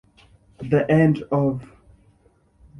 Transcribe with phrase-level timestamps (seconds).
[0.63, 1.63] The End of.